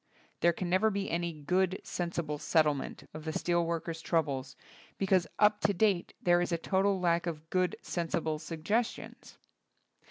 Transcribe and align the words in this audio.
There 0.39 0.51
can 0.51 0.67
never 0.67 0.89
be 0.89 1.11
any 1.11 1.31
"good, 1.31 1.79
sensible 1.83 2.39
settlement" 2.39 3.07
of 3.13 3.23
the 3.23 3.31
steel 3.31 3.63
workers' 3.63 4.01
trou 4.01 4.23
bles, 4.23 4.55
because 4.97 5.27
up 5.37 5.61
to 5.61 5.75
date 5.75 6.13
there 6.19 6.41
is 6.41 6.51
a 6.51 6.57
total 6.57 6.99
lack 6.99 7.27
of 7.27 7.47
"good, 7.51 7.75
sensible" 7.83 8.39
suggestions. 8.39 9.37